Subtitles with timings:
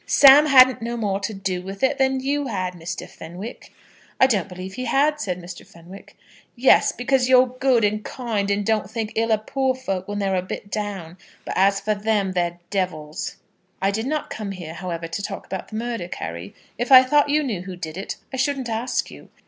[0.07, 3.07] "Sam hadn't no more to do with it than you had, Mr.
[3.07, 3.71] Fenwick."
[4.19, 5.63] "I don't believe he had," said Mr.
[5.63, 6.17] Fenwick.
[6.55, 10.33] "Yes; because you're good, and kind, and don't think ill of poor folk when they're
[10.35, 11.19] a bit down.
[11.45, 13.35] But as for them, they're devils."
[13.79, 16.55] "I did not come here, however, to talk about the murder, Carry.
[16.79, 19.29] If I thought you knew who did it, I shouldn't ask you.